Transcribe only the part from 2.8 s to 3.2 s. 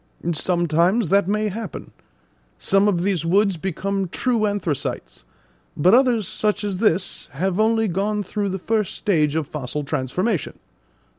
of